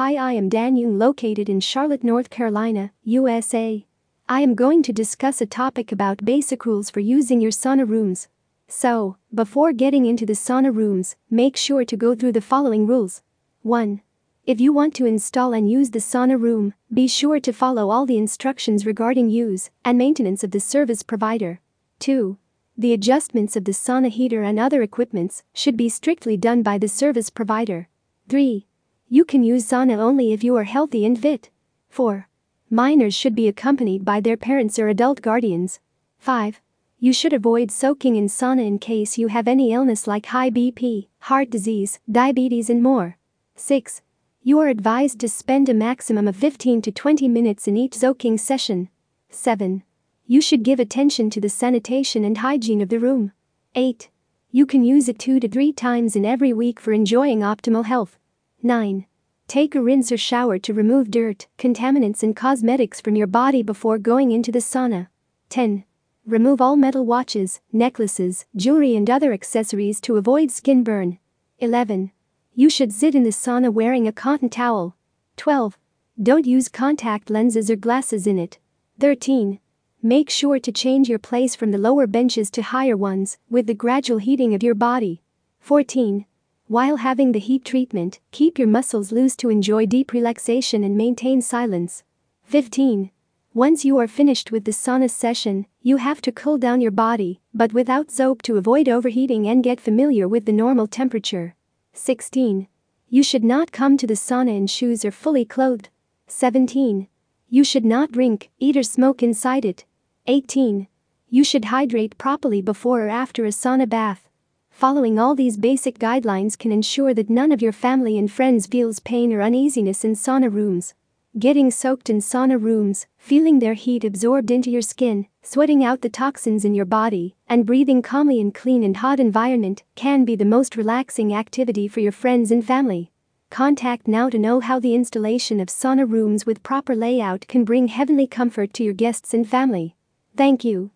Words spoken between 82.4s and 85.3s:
to higher ones with the gradual heating of your body.